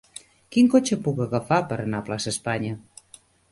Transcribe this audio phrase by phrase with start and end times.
[0.55, 2.75] Quin cotxe puc agafar per anar a Plaça Espanya?